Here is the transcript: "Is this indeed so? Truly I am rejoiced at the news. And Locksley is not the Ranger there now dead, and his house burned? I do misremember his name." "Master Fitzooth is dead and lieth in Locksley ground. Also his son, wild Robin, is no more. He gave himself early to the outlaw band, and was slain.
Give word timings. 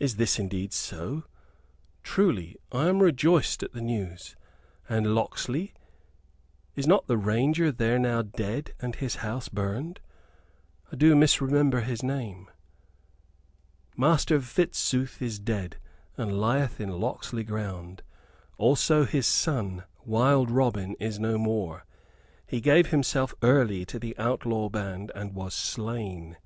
"Is 0.00 0.16
this 0.16 0.40
indeed 0.40 0.72
so? 0.72 1.22
Truly 2.02 2.56
I 2.72 2.88
am 2.88 2.98
rejoiced 2.98 3.62
at 3.62 3.70
the 3.72 3.80
news. 3.80 4.34
And 4.88 5.14
Locksley 5.14 5.72
is 6.74 6.88
not 6.88 7.06
the 7.06 7.16
Ranger 7.16 7.70
there 7.70 8.00
now 8.00 8.22
dead, 8.22 8.74
and 8.80 8.96
his 8.96 9.14
house 9.22 9.48
burned? 9.48 10.00
I 10.90 10.96
do 10.96 11.14
misremember 11.14 11.82
his 11.82 12.02
name." 12.02 12.50
"Master 13.96 14.40
Fitzooth 14.40 15.22
is 15.22 15.38
dead 15.38 15.76
and 16.16 16.40
lieth 16.40 16.80
in 16.80 16.88
Locksley 16.90 17.44
ground. 17.44 18.02
Also 18.58 19.04
his 19.04 19.24
son, 19.28 19.84
wild 20.04 20.50
Robin, 20.50 20.96
is 20.98 21.20
no 21.20 21.38
more. 21.38 21.84
He 22.44 22.60
gave 22.60 22.88
himself 22.90 23.32
early 23.40 23.84
to 23.86 24.00
the 24.00 24.18
outlaw 24.18 24.68
band, 24.68 25.12
and 25.14 25.32
was 25.32 25.54
slain. 25.54 26.38